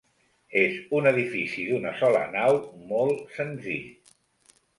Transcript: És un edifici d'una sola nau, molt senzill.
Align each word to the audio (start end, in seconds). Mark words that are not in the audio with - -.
És 0.61 0.77
un 0.99 1.09
edifici 1.11 1.65
d'una 1.67 1.91
sola 1.99 2.23
nau, 2.37 2.59
molt 2.95 3.21
senzill. 3.37 3.87